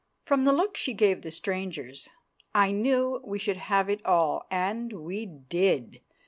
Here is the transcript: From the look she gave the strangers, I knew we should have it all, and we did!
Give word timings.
From 0.25 0.45
the 0.45 0.51
look 0.51 0.77
she 0.77 0.95
gave 0.95 1.21
the 1.21 1.29
strangers, 1.29 2.09
I 2.55 2.71
knew 2.71 3.21
we 3.23 3.37
should 3.37 3.57
have 3.57 3.87
it 3.87 4.03
all, 4.03 4.47
and 4.49 4.91
we 4.91 5.27
did! 5.27 6.01